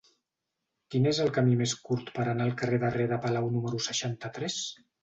[0.95, 4.63] Quin és el camí més curt per anar al carrer de Rere Palau número seixanta-tres?